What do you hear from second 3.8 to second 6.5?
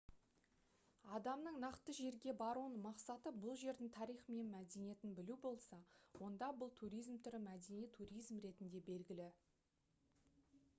тарихы мен мәдениетін білу болса онда